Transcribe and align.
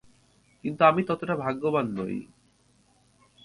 কিন্তু 0.63 0.81
আমি 0.85 1.01
ততটা 1.03 1.35
ভাগ্যবান 1.35 1.85
নই। 1.97 2.15